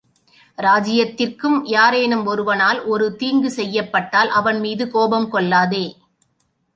ராஜ்யத்திற்கும் 0.57 1.57
யாரேனும் 1.65 2.23
ஒருவனால் 2.25 2.79
ஒரு 2.85 3.15
தீங்கு 3.15 3.51
செய்யப்பட்டால் 3.51 4.29
அவன்மீது 4.29 4.87
கோபம் 4.89 5.29
கொள்ளாதே. 5.29 5.83